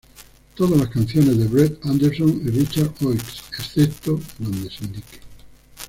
[0.55, 5.19] Todas las canciones de Brett Anderson y Richard Oakes, excepto donde se indique.